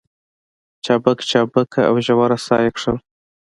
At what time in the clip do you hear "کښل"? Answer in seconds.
2.75-2.97